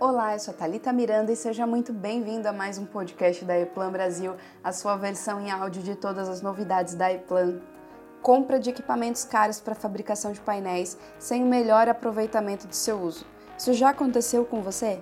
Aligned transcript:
Olá, 0.00 0.32
eu 0.32 0.40
sou 0.40 0.52
a 0.52 0.56
Thalita 0.56 0.92
Miranda 0.92 1.30
e 1.30 1.36
seja 1.36 1.64
muito 1.68 1.92
bem-vindo 1.92 2.48
a 2.48 2.52
mais 2.52 2.78
um 2.78 2.84
podcast 2.84 3.44
da 3.44 3.56
Eplan 3.56 3.92
Brasil, 3.92 4.34
a 4.62 4.72
sua 4.72 4.96
versão 4.96 5.40
em 5.40 5.52
áudio 5.52 5.84
de 5.84 5.94
todas 5.94 6.28
as 6.28 6.42
novidades 6.42 6.96
da 6.96 7.12
Eplan. 7.12 7.60
Compra 8.20 8.58
de 8.58 8.70
equipamentos 8.70 9.22
caros 9.22 9.60
para 9.60 9.72
fabricação 9.72 10.32
de 10.32 10.40
painéis 10.40 10.98
sem 11.16 11.44
o 11.44 11.46
melhor 11.46 11.88
aproveitamento 11.88 12.66
do 12.66 12.74
seu 12.74 13.00
uso. 13.00 13.24
Isso 13.56 13.72
já 13.72 13.90
aconteceu 13.90 14.44
com 14.44 14.60
você? 14.62 14.98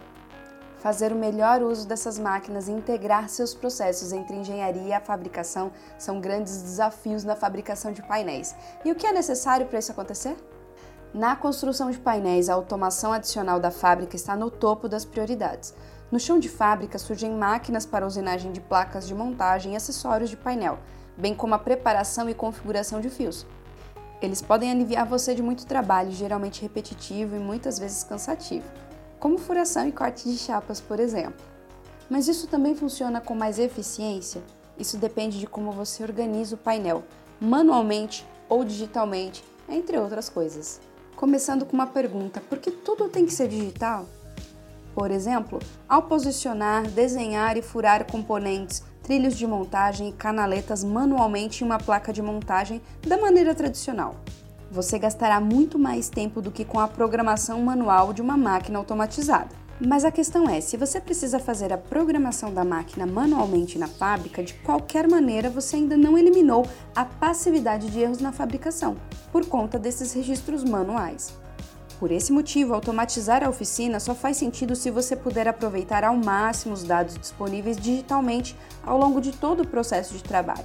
Fazer 0.77 1.11
o 1.11 1.17
melhor 1.17 1.63
uso 1.63 1.89
dessas 1.89 2.19
máquinas 2.19 2.69
e 2.69 2.73
integrar 2.73 3.31
seus 3.31 3.55
processos 3.55 4.13
entre 4.13 4.37
engenharia 4.37 4.89
e 4.89 4.93
a 4.93 5.01
fabricação 5.01 5.73
são 5.99 6.21
grandes 6.21 6.61
desafios 6.61 7.25
na 7.25 7.35
fabricação 7.35 7.93
de 7.93 8.03
painéis. 8.03 8.55
E 8.85 8.93
o 8.93 8.95
que 8.95 9.07
é 9.07 9.13
necessário 9.13 9.67
para 9.67 9.79
isso 9.79 9.91
acontecer? 9.91 10.37
Na 11.15 11.37
construção 11.37 11.91
de 11.91 11.99
painéis, 11.99 12.49
a 12.49 12.55
automação 12.55 13.13
adicional 13.13 13.61
da 13.61 13.71
fábrica 13.71 14.17
está 14.17 14.35
no 14.35 14.51
topo 14.51 14.89
das 14.89 15.05
prioridades. 15.05 15.75
No 16.11 16.19
chão 16.19 16.39
de 16.39 16.49
fábrica 16.49 16.99
surgem 16.99 17.33
máquinas 17.33 17.85
para 17.85 18.07
usinagem 18.07 18.53
de 18.53 18.61
placas 18.61 19.07
de 19.07 19.15
montagem 19.15 19.75
e 19.75 19.77
acessórios 19.77 20.31
de 20.31 20.37
painel, 20.37 20.79
bem 21.17 21.35
como 21.35 21.55
a 21.55 21.59
preparação 21.59 22.29
e 22.29 22.35
configuração 22.35 23.01
de 23.01 23.11
fios. 23.11 23.47
Eles 24.21 24.41
podem 24.41 24.71
aliviar 24.71 25.07
você 25.07 25.35
de 25.35 25.43
muito 25.43 25.67
trabalho, 25.67 26.13
geralmente 26.13 26.63
repetitivo 26.63 27.37
e 27.37 27.41
muitas 27.41 27.79
vezes 27.79 28.05
cansativo 28.05 28.67
como 29.23 29.39
furação 29.39 29.87
e 29.87 29.93
corte 29.93 30.29
de 30.29 30.37
chapas, 30.37 30.81
por 30.81 30.99
exemplo. 30.99 31.47
Mas 32.11 32.27
isso 32.27 32.49
também 32.49 32.75
funciona 32.75 33.21
com 33.21 33.37
mais 33.37 33.57
eficiência? 33.57 34.43
Isso 34.77 34.97
depende 34.97 35.39
de 35.39 35.47
como 35.47 35.71
você 35.71 36.03
organiza 36.03 36.57
o 36.57 36.59
painel, 36.59 37.05
manualmente 37.41 38.27
ou 38.49 38.65
digitalmente, 38.65 39.45
entre 39.69 39.97
outras 39.97 40.29
coisas. 40.29 40.81
Começando 41.23 41.65
com 41.65 41.75
uma 41.75 41.87
pergunta: 41.87 42.41
por 42.41 42.59
que 42.59 42.73
tudo 42.73 43.09
tem 43.09 43.25
que 43.25 43.33
ser 43.33 43.47
digital? 43.47 44.07
Por 44.93 45.09
exemplo, 45.09 45.61
ao 45.89 46.03
posicionar, 46.03 46.83
desenhar 46.89 47.57
e 47.57 47.63
furar 47.63 48.11
componentes, 48.11 48.83
trilhos 49.05 49.39
de 49.39 49.47
montagem 49.47 50.09
e 50.09 50.13
canaletas 50.13 50.83
manualmente 50.83 51.63
em 51.63 51.67
uma 51.69 51.79
placa 51.79 52.13
de 52.13 52.21
montagem 52.21 52.83
da 53.07 53.17
maneira 53.17 53.55
tradicional 53.55 54.17
você 54.69 54.99
gastará 54.99 55.39
muito 55.39 55.79
mais 55.79 56.09
tempo 56.09 56.41
do 56.41 56.51
que 56.51 56.65
com 56.65 56.81
a 56.81 56.89
programação 56.89 57.61
manual 57.61 58.15
de 58.15 58.23
uma 58.23 58.39
máquina 58.39 58.79
automatizada. 58.79 59.51
Mas 59.85 60.05
a 60.05 60.13
questão 60.13 60.49
é, 60.49 60.61
se 60.61 60.77
você 60.77 61.01
precisa 61.01 61.41
fazer 61.41 61.73
a 61.73 61.79
programação 61.79 62.55
da 62.55 62.65
máquina 62.65 63.05
manualmente 63.05 63.81
na 63.81 63.89
fábrica, 63.89 64.41
de 64.41 64.55
qualquer 64.55 65.09
maneira 65.09 65.51
você 65.51 65.75
ainda 65.75 65.97
não 65.97 66.17
eliminou 66.17 66.65
a 66.95 67.05
passividade 67.05 67.91
de 67.91 67.99
erros 67.99 68.21
na 68.21 68.31
fabricação, 68.31 68.97
por 69.33 69.45
conta 69.45 69.81
desses 69.81 70.13
registros 70.13 70.63
manuais. 70.63 71.37
Por 71.99 72.13
esse 72.13 72.33
motivo, 72.33 72.75
automatizar 72.75 73.43
a 73.43 73.49
oficina 73.49 73.99
só 73.99 74.15
faz 74.15 74.37
sentido 74.37 74.77
se 74.77 74.89
você 74.89 75.17
puder 75.17 75.49
aproveitar 75.49 76.05
ao 76.05 76.17
máximo 76.17 76.75
os 76.75 76.85
dados 76.85 77.19
disponíveis 77.19 77.77
digitalmente 77.77 78.57
ao 78.85 78.97
longo 78.97 79.21
de 79.21 79.33
todo 79.33 79.65
o 79.65 79.67
processo 79.67 80.15
de 80.15 80.23
trabalho. 80.23 80.65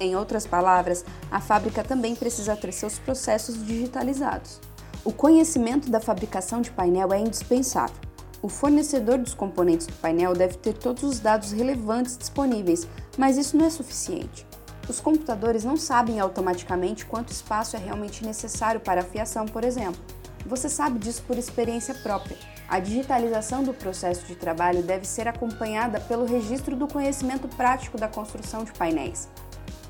Em 0.00 0.16
outras 0.16 0.46
palavras, 0.46 1.04
a 1.30 1.38
fábrica 1.38 1.84
também 1.84 2.14
precisa 2.16 2.56
ter 2.56 2.72
seus 2.72 2.98
processos 2.98 3.62
digitalizados. 3.64 4.58
O 5.04 5.12
conhecimento 5.12 5.90
da 5.90 6.00
fabricação 6.00 6.62
de 6.62 6.70
painel 6.70 7.12
é 7.12 7.20
indispensável. 7.20 8.01
O 8.42 8.48
fornecedor 8.48 9.18
dos 9.18 9.34
componentes 9.34 9.86
do 9.86 9.92
painel 9.92 10.34
deve 10.34 10.56
ter 10.56 10.72
todos 10.72 11.04
os 11.04 11.20
dados 11.20 11.52
relevantes 11.52 12.18
disponíveis, 12.18 12.88
mas 13.16 13.38
isso 13.38 13.56
não 13.56 13.66
é 13.66 13.70
suficiente. 13.70 14.44
Os 14.88 14.98
computadores 14.98 15.62
não 15.62 15.76
sabem 15.76 16.18
automaticamente 16.18 17.06
quanto 17.06 17.30
espaço 17.30 17.76
é 17.76 17.78
realmente 17.78 18.26
necessário 18.26 18.80
para 18.80 19.02
a 19.02 19.04
fiação, 19.04 19.46
por 19.46 19.62
exemplo. 19.62 20.02
Você 20.44 20.68
sabe 20.68 20.98
disso 20.98 21.22
por 21.24 21.38
experiência 21.38 21.94
própria. 21.94 22.36
A 22.68 22.80
digitalização 22.80 23.62
do 23.62 23.72
processo 23.72 24.26
de 24.26 24.34
trabalho 24.34 24.82
deve 24.82 25.06
ser 25.06 25.28
acompanhada 25.28 26.00
pelo 26.00 26.24
registro 26.24 26.74
do 26.74 26.88
conhecimento 26.88 27.46
prático 27.46 27.96
da 27.96 28.08
construção 28.08 28.64
de 28.64 28.72
painéis. 28.72 29.28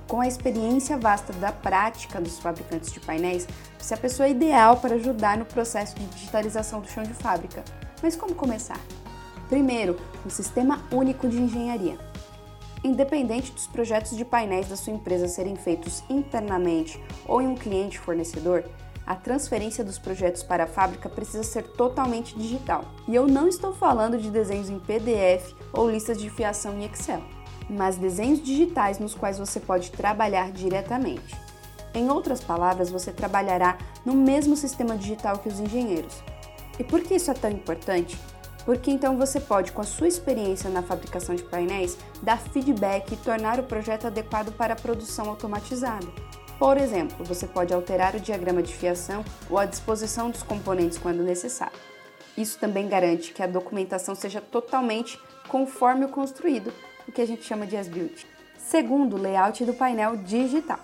Com 0.07 0.21
a 0.21 0.29
experiência 0.29 0.99
vasta 0.99 1.33
da 1.33 1.53
prática 1.53 2.21
dos 2.21 2.39
fabricantes 2.39 2.93
de 2.93 3.01
painéis, 3.01 3.49
você 3.79 3.95
é 3.95 3.97
a 3.97 4.01
pessoa 4.01 4.29
ideal 4.29 4.77
para 4.77 4.97
ajudar 4.97 5.39
no 5.39 5.47
processo 5.47 5.95
de 5.95 6.05
digitalização 6.05 6.83
do 6.83 6.89
chão 6.89 7.03
de 7.03 7.15
fábrica. 7.15 7.65
Mas 8.03 8.17
como 8.17 8.35
começar? 8.35 8.81
Primeiro, 9.49 9.97
um 10.27 10.31
sistema 10.31 10.83
único 10.91 11.29
de 11.29 11.41
engenharia. 11.41 11.99
Independente 12.83 13.53
dos 13.53 13.67
projetos 13.67 14.17
de 14.17 14.25
painéis 14.25 14.69
da 14.69 14.77
sua 14.77 14.93
empresa 14.93 15.29
serem 15.29 15.55
feitos 15.55 16.03
internamente 16.11 17.01
ou 17.27 17.41
em 17.41 17.47
um 17.47 17.55
cliente 17.55 17.99
fornecedor, 17.99 18.65
a 19.07 19.15
transferência 19.15 19.85
dos 19.85 19.99
projetos 19.99 20.43
para 20.43 20.65
a 20.65 20.69
fábrica 20.69 21.09
precisa 21.09 21.43
ser 21.45 21.63
totalmente 21.63 22.37
digital. 22.37 22.85
E 23.07 23.15
eu 23.15 23.27
não 23.27 23.47
estou 23.47 23.73
falando 23.73 24.19
de 24.19 24.31
desenhos 24.31 24.69
em 24.69 24.79
PDF 24.79 25.55
ou 25.73 25.91
listas 25.91 26.19
de 26.19 26.29
fiação 26.29 26.75
em 26.79 26.85
Excel 26.85 27.23
mas 27.69 27.97
desenhos 27.97 28.43
digitais 28.43 28.99
nos 28.99 29.15
quais 29.15 29.39
você 29.39 29.59
pode 29.59 29.91
trabalhar 29.91 30.53
diretamente. 30.53 31.35
Em 31.95 32.11
outras 32.11 32.41
palavras, 32.41 32.91
você 32.91 33.13
trabalhará 33.13 33.77
no 34.05 34.15
mesmo 34.15 34.57
sistema 34.57 34.97
digital 34.97 35.39
que 35.39 35.49
os 35.49 35.61
engenheiros. 35.61 36.23
E 36.79 36.85
por 36.85 37.01
que 37.03 37.15
isso 37.15 37.31
é 37.31 37.35
tão 37.35 37.51
importante? 37.51 38.19
Porque 38.65 38.91
então 38.91 39.17
você 39.17 39.41
pode, 39.41 39.73
com 39.73 39.81
a 39.81 39.85
sua 39.85 40.09
experiência 40.09 40.71
na 40.71 40.83
fabricação 40.83 41.35
de 41.35 41.43
painéis, 41.43 41.99
dar 42.23 42.39
feedback 42.39 43.13
e 43.13 43.17
tornar 43.17 43.59
o 43.59 43.65
projeto 43.65 44.07
adequado 44.07 44.53
para 44.53 44.75
a 44.75 44.77
produção 44.77 45.29
automatizada. 45.29 46.07
Por 46.59 46.77
exemplo, 46.77 47.25
você 47.25 47.47
pode 47.47 47.75
alterar 47.75 48.15
o 48.15 48.21
diagrama 48.21 48.63
de 48.63 48.73
fiação 48.73 49.25
ou 49.51 49.59
a 49.59 49.67
disposição 49.67 50.31
dos 50.31 50.45
componentes 50.45 50.97
quando 50.97 51.23
necessário. 51.23 51.77
Isso 52.37 52.59
também 52.59 52.89
garante 52.89 53.33
que 53.33 53.43
a 53.43 53.49
documentação 53.49 54.15
seja 54.15 54.41
totalmente 54.41 55.19
conforme 55.49 56.05
o 56.05 56.09
construído, 56.09 56.73
o 57.07 57.13
que 57.13 57.21
a 57.21 57.27
gente 57.27 57.43
chama 57.43 57.67
de 57.67 57.77
as-built. 57.77 58.25
Segundo, 58.57 59.17
layout 59.17 59.65
do 59.65 59.75
painel 59.75 60.17
digital. 60.17 60.79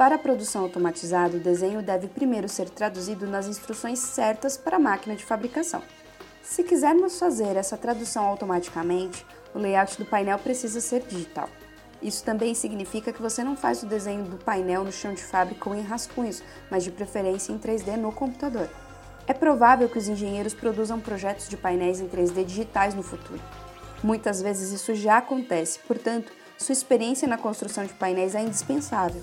Para 0.00 0.14
a 0.14 0.18
produção 0.18 0.62
automatizada, 0.62 1.36
o 1.36 1.40
desenho 1.40 1.82
deve 1.82 2.08
primeiro 2.08 2.48
ser 2.48 2.70
traduzido 2.70 3.26
nas 3.26 3.46
instruções 3.46 3.98
certas 3.98 4.56
para 4.56 4.78
a 4.78 4.80
máquina 4.80 5.14
de 5.14 5.22
fabricação. 5.22 5.82
Se 6.42 6.64
quisermos 6.64 7.18
fazer 7.18 7.54
essa 7.54 7.76
tradução 7.76 8.24
automaticamente, 8.24 9.26
o 9.54 9.58
layout 9.58 9.98
do 9.98 10.06
painel 10.06 10.38
precisa 10.38 10.80
ser 10.80 11.02
digital. 11.02 11.50
Isso 12.00 12.24
também 12.24 12.54
significa 12.54 13.12
que 13.12 13.20
você 13.20 13.44
não 13.44 13.54
faz 13.54 13.82
o 13.82 13.86
desenho 13.86 14.24
do 14.24 14.38
painel 14.38 14.84
no 14.84 14.90
chão 14.90 15.12
de 15.12 15.22
fábrica 15.22 15.68
ou 15.68 15.74
em 15.74 15.82
rascunhos, 15.82 16.42
mas 16.70 16.82
de 16.82 16.90
preferência 16.90 17.52
em 17.52 17.58
3D 17.58 17.98
no 17.98 18.10
computador. 18.10 18.70
É 19.26 19.34
provável 19.34 19.86
que 19.86 19.98
os 19.98 20.08
engenheiros 20.08 20.54
produzam 20.54 20.98
projetos 20.98 21.46
de 21.46 21.58
painéis 21.58 22.00
em 22.00 22.08
3D 22.08 22.42
digitais 22.42 22.94
no 22.94 23.02
futuro. 23.02 23.42
Muitas 24.02 24.40
vezes 24.40 24.72
isso 24.72 24.94
já 24.94 25.18
acontece, 25.18 25.78
portanto, 25.80 26.32
sua 26.56 26.72
experiência 26.72 27.28
na 27.28 27.36
construção 27.36 27.84
de 27.84 27.92
painéis 27.92 28.34
é 28.34 28.40
indispensável, 28.40 29.22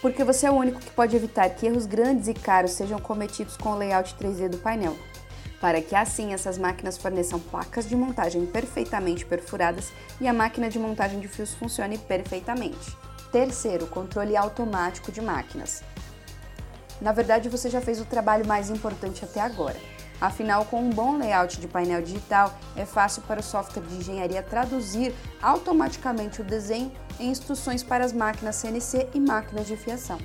porque 0.00 0.24
você 0.24 0.46
é 0.46 0.50
o 0.50 0.54
único 0.54 0.80
que 0.80 0.90
pode 0.90 1.16
evitar 1.16 1.48
que 1.50 1.66
erros 1.66 1.86
grandes 1.86 2.28
e 2.28 2.34
caros 2.34 2.72
sejam 2.72 2.98
cometidos 2.98 3.56
com 3.56 3.70
o 3.70 3.78
layout 3.78 4.14
3D 4.14 4.48
do 4.48 4.58
painel, 4.58 4.96
para 5.60 5.80
que 5.80 5.94
assim 5.94 6.32
essas 6.32 6.56
máquinas 6.56 6.96
forneçam 6.96 7.40
placas 7.40 7.88
de 7.88 7.96
montagem 7.96 8.46
perfeitamente 8.46 9.26
perfuradas 9.26 9.92
e 10.20 10.28
a 10.28 10.32
máquina 10.32 10.68
de 10.68 10.78
montagem 10.78 11.20
de 11.20 11.28
fios 11.28 11.54
funcione 11.54 11.98
perfeitamente. 11.98 12.96
Terceiro, 13.32 13.86
controle 13.86 14.36
automático 14.36 15.12
de 15.12 15.20
máquinas. 15.20 15.82
Na 17.00 17.12
verdade, 17.12 17.48
você 17.48 17.68
já 17.68 17.80
fez 17.80 18.00
o 18.00 18.04
trabalho 18.04 18.46
mais 18.46 18.70
importante 18.70 19.24
até 19.24 19.40
agora 19.40 19.76
Afinal, 20.20 20.64
com 20.64 20.80
um 20.80 20.90
bom 20.90 21.16
layout 21.16 21.60
de 21.60 21.68
painel 21.68 22.02
digital, 22.02 22.52
é 22.76 22.84
fácil 22.84 23.22
para 23.22 23.40
o 23.40 23.42
software 23.42 23.82
de 23.82 23.96
engenharia 23.96 24.42
traduzir 24.42 25.14
automaticamente 25.40 26.40
o 26.40 26.44
desenho 26.44 26.90
em 27.20 27.30
instruções 27.30 27.82
para 27.82 28.04
as 28.04 28.12
máquinas 28.12 28.56
CNC 28.56 29.08
e 29.14 29.20
máquinas 29.20 29.66
de 29.66 29.76
fiação. 29.76 30.18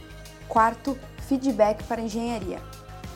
Quarto, 0.47 0.97
feedback 1.27 1.83
para 1.83 2.01
engenharia. 2.01 2.59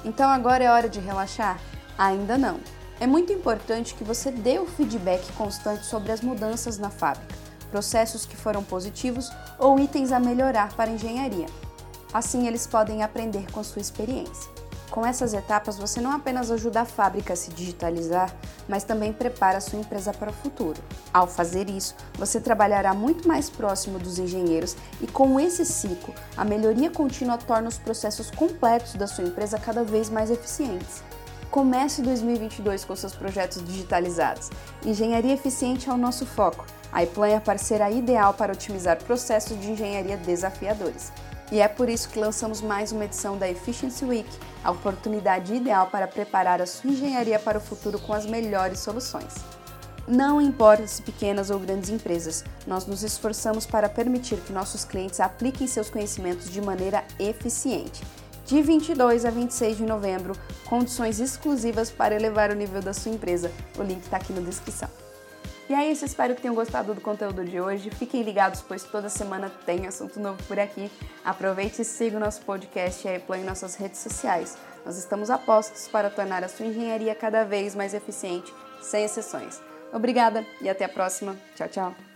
Então 0.06 0.30
agora 0.30 0.64
é 0.64 0.72
hora 0.72 0.88
de 0.88 1.00
relaxar? 1.00 1.60
Ainda 1.98 2.38
não. 2.38 2.60
É 3.00 3.08
muito 3.08 3.34
importante 3.34 3.94
que 3.94 4.04
você 4.04 4.32
dê 4.32 4.60
o 4.60 4.66
feedback 4.66 5.32
constante 5.34 5.86
sobre 5.86 6.12
as 6.12 6.22
mudanças 6.22 6.78
na 6.78 6.90
fábrica, 6.90 7.36
processos 7.72 8.26
que 8.26 8.36
foram 8.36 8.64
positivos 8.64 9.32
ou 9.60 9.80
itens 9.80 10.12
a 10.12 10.20
melhorar 10.20 10.74
para 10.74 10.90
a 10.90 10.94
engenharia. 10.94 11.48
Assim 12.14 12.48
eles 12.48 12.66
podem 12.66 13.04
aprender 13.04 13.52
com 13.52 13.64
sua 13.64 13.82
experiência. 13.82 14.50
Com 14.90 15.06
essas 15.06 15.34
etapas, 15.34 15.78
você 15.78 16.00
não 16.00 16.12
apenas 16.12 16.50
ajuda 16.50 16.82
a 16.82 16.86
fábrica 16.86 17.34
a 17.34 17.36
se 17.36 17.52
digitalizar, 17.52 18.34
mas 18.68 18.84
também 18.84 19.12
prepara 19.12 19.58
a 19.58 19.62
sua 19.62 19.80
empresa 19.80 20.14
para 20.14 20.32
o 20.32 20.34
futuro. 20.34 20.82
Ao 21.14 21.28
fazer 21.28 21.70
isso, 21.70 21.96
você 22.16 22.40
trabalhará 22.40 22.94
muito 22.94 23.28
mais 23.28 23.50
próximo 23.50 24.00
dos 24.00 24.18
engenheiros 24.18 24.76
e, 25.02 25.08
com 25.08 25.40
esse 25.40 25.66
ciclo, 25.66 26.14
a 26.36 26.46
melhoria 26.46 26.90
contínua 26.90 27.38
torna 27.38 27.68
os 27.68 27.78
processos 27.78 28.32
completos 28.32 28.94
da 28.94 29.08
sua 29.08 29.26
empresa 29.26 29.60
cada 29.60 29.84
vez 29.84 30.10
mais 30.10 30.32
eficientes. 30.32 31.04
Comece 31.52 32.02
2022 32.02 32.84
com 32.84 32.96
seus 32.96 33.16
projetos 33.16 33.64
digitalizados. 33.64 34.50
Engenharia 34.86 35.34
eficiente 35.34 35.90
é 35.90 35.94
o 35.94 35.98
nosso 35.98 36.26
foco. 36.26 36.66
A 36.92 37.04
iPlan 37.04 37.28
é 37.28 37.36
a 37.36 37.42
parceira 37.42 37.90
ideal 37.90 38.34
para 38.34 38.54
otimizar 38.54 39.02
processos 39.04 39.60
de 39.60 39.72
engenharia 39.72 40.18
desafiadores. 40.18 41.12
E 41.52 41.62
é 41.62 41.68
por 41.68 41.88
isso 41.88 42.10
que 42.10 42.20
lançamos 42.20 42.62
mais 42.62 42.92
uma 42.92 43.06
edição 43.06 43.38
da 43.38 43.50
Efficiency 43.50 44.04
Week, 44.04 44.30
a 44.64 44.72
oportunidade 44.72 45.54
ideal 45.54 45.88
para 45.88 46.06
preparar 46.06 46.62
a 46.62 46.66
sua 46.66 46.90
engenharia 46.90 47.40
para 47.40 47.58
o 47.58 47.62
futuro 47.62 47.98
com 48.00 48.14
as 48.14 48.26
melhores 48.26 48.80
soluções. 48.80 49.34
Não 50.06 50.42
importa 50.42 50.86
se 50.88 51.02
pequenas 51.02 51.50
ou 51.50 51.60
grandes 51.60 51.90
empresas, 51.90 52.44
nós 52.66 52.86
nos 52.86 53.02
esforçamos 53.02 53.66
para 53.66 53.88
permitir 53.88 54.38
que 54.42 54.54
nossos 54.54 54.84
clientes 54.84 55.20
apliquem 55.22 55.68
seus 55.68 55.90
conhecimentos 55.90 56.50
de 56.50 56.62
maneira 56.62 57.04
eficiente. 57.18 58.04
De 58.46 58.62
22 58.62 59.26
a 59.26 59.30
26 59.30 59.78
de 59.78 59.84
novembro, 59.84 60.34
condições 60.66 61.20
exclusivas 61.20 61.90
para 61.90 62.16
elevar 62.16 62.52
o 62.52 62.56
nível 62.56 62.82
da 62.82 62.94
sua 62.94 63.12
empresa. 63.12 63.52
O 63.78 63.84
link 63.84 64.02
está 64.02 64.18
aqui 64.18 64.32
na 64.32 64.42
descrição. 64.42 65.07
E 65.70 65.74
é 65.74 65.92
isso, 65.92 66.06
espero 66.06 66.34
que 66.34 66.42
tenham 66.42 66.56
gostado 66.56 66.94
do 66.94 67.02
conteúdo 67.02 67.44
de 67.44 67.60
hoje. 67.60 67.90
Fiquem 67.90 68.22
ligados, 68.22 68.62
pois 68.62 68.84
toda 68.84 69.10
semana 69.10 69.52
tem 69.66 69.86
assunto 69.86 70.20
novo 70.20 70.42
por 70.44 70.58
aqui. 70.58 70.90
Aproveite 71.26 71.82
e 71.82 71.86
siga 71.86 72.16
o 72.16 72.20
nosso 72.20 72.42
podcast 72.42 73.06
e 73.06 73.36
em 73.36 73.44
nossas 73.44 73.76
redes 73.76 74.00
sociais. 74.00 74.58
Nós 74.86 74.98
estamos 74.98 75.30
a 75.30 75.38
postos 75.38 75.90
para 75.90 76.10
tornar 76.10 76.44
a 76.44 76.48
sua 76.48 76.68
engenharia 76.68 77.14
cada 77.14 77.44
vez 77.44 77.76
mais 77.76 77.94
eficiente, 77.94 78.54
sem 78.82 79.04
exceções. 79.04 79.62
Obrigada 79.92 80.46
e 80.62 80.70
até 80.70 80.86
a 80.86 80.90
próxima. 80.90 81.36
Tchau, 81.56 81.68
tchau. 81.68 82.07